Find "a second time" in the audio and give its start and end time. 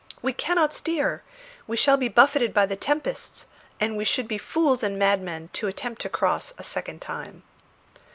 6.57-7.43